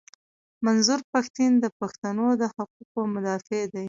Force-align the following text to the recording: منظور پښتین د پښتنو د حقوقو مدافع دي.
منظور 0.65 0.99
پښتین 1.13 1.51
د 1.59 1.65
پښتنو 1.79 2.27
د 2.41 2.43
حقوقو 2.53 3.01
مدافع 3.15 3.61
دي. 3.71 3.79